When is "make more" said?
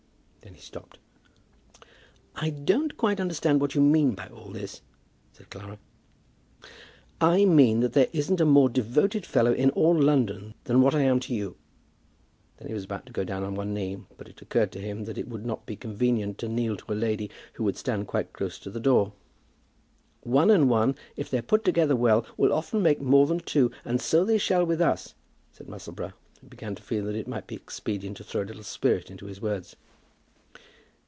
22.81-23.27